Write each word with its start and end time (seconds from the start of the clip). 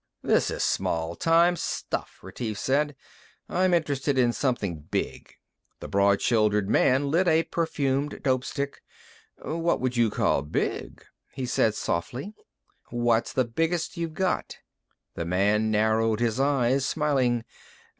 "This 0.23 0.49
is 0.49 0.63
small 0.63 1.15
time 1.15 1.55
stuff," 1.55 2.21
Retief 2.23 2.57
said. 2.57 2.95
"I'm 3.47 3.71
interested 3.71 4.17
in 4.17 4.33
something 4.33 4.79
big." 4.79 5.35
The 5.79 5.87
broad 5.87 6.23
shouldered 6.23 6.67
man 6.67 7.11
lit 7.11 7.27
a 7.27 7.43
perfumed 7.43 8.19
dope 8.23 8.43
stick. 8.43 8.81
"What 9.37 9.79
would 9.79 9.95
you 9.97 10.09
call 10.09 10.41
big?" 10.41 11.05
he 11.33 11.45
said 11.45 11.75
softly. 11.75 12.33
"What's 12.89 13.31
the 13.31 13.45
biggest 13.45 13.95
you've 13.95 14.15
got?" 14.15 14.57
The 15.13 15.23
man 15.23 15.69
narrowed 15.69 16.19
his 16.19 16.39
eyes, 16.39 16.83
smiling. 16.83 17.45